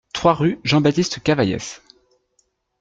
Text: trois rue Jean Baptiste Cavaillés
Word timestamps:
trois 0.13 0.33
rue 0.33 0.59
Jean 0.63 0.81
Baptiste 0.81 1.19
Cavaillés 1.19 1.77